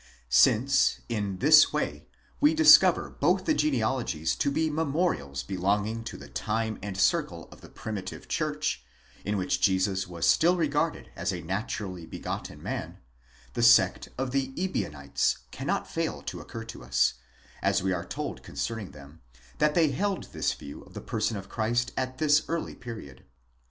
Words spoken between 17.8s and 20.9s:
we are told concerning them, that they held this view